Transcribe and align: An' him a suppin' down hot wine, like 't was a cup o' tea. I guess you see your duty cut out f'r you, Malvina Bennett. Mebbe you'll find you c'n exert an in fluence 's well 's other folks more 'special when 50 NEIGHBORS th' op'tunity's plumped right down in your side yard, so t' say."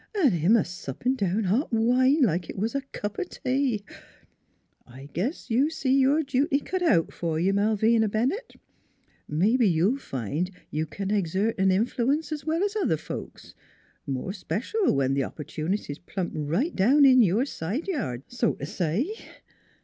An' 0.15 0.31
him 0.31 0.55
a 0.55 0.65
suppin' 0.65 1.13
down 1.13 1.43
hot 1.43 1.71
wine, 1.71 2.23
like 2.23 2.47
't 2.47 2.57
was 2.57 2.73
a 2.73 2.81
cup 2.91 3.19
o' 3.19 3.23
tea. 3.23 3.85
I 4.87 5.09
guess 5.13 5.51
you 5.51 5.69
see 5.69 5.93
your 5.95 6.23
duty 6.23 6.57
cut 6.59 6.81
out 6.81 7.09
f'r 7.09 7.37
you, 7.37 7.53
Malvina 7.53 8.09
Bennett. 8.09 8.55
Mebbe 9.27 9.61
you'll 9.61 9.99
find 9.99 10.49
you 10.71 10.87
c'n 10.87 11.11
exert 11.11 11.59
an 11.59 11.69
in 11.69 11.85
fluence 11.85 12.31
's 12.35 12.43
well 12.43 12.63
's 12.67 12.75
other 12.75 12.97
folks 12.97 13.53
more 14.07 14.33
'special 14.33 14.91
when 14.95 15.11
50 15.13 15.21
NEIGHBORS 15.21 15.55
th' 15.55 15.59
op'tunity's 15.59 15.99
plumped 15.99 16.35
right 16.35 16.75
down 16.75 17.05
in 17.05 17.21
your 17.21 17.45
side 17.45 17.87
yard, 17.87 18.23
so 18.27 18.53
t' 18.53 18.65
say." 18.65 19.15